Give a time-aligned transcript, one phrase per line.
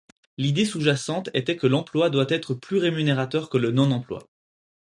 [0.39, 4.27] L'idée sous-jacente était que l'emploi doit être plus rémunérateur que le non-emploi.